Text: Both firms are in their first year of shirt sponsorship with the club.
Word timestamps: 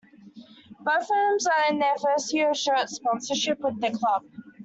Both 0.79 1.09
firms 1.09 1.45
are 1.45 1.69
in 1.69 1.77
their 1.77 1.95
first 2.03 2.33
year 2.33 2.49
of 2.49 2.57
shirt 2.57 2.89
sponsorship 2.89 3.59
with 3.59 3.79
the 3.81 3.91
club. 3.91 4.23